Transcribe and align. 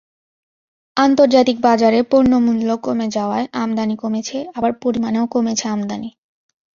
আন্তর্জাতিক 0.97 1.57
বাজারে 1.61 1.99
পণ্যমূল্য 2.11 2.69
কমে 2.85 3.07
যাওয়ায় 3.09 3.47
আমদানি 3.55 3.95
কমেছে, 3.95 4.37
আবার 4.57 4.71
পরিমাণেও 4.83 5.25
কমেছে 5.27 5.65
আমদানি। 5.67 6.09